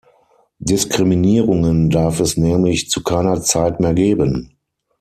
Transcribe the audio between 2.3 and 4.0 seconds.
nämlich zu keiner Zeit mehr